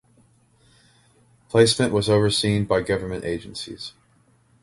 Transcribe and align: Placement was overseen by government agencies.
Placement 1.47 1.93
was 1.93 2.09
overseen 2.09 2.65
by 2.65 2.81
government 2.81 3.23
agencies. 3.23 3.93